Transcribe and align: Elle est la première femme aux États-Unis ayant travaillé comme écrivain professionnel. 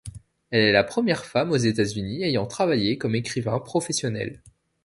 Elle 0.49 0.61
est 0.63 0.71
la 0.71 0.83
première 0.83 1.25
femme 1.25 1.51
aux 1.51 1.57
États-Unis 1.57 2.23
ayant 2.23 2.47
travaillé 2.47 2.97
comme 2.97 3.13
écrivain 3.13 3.59
professionnel. 3.59 4.41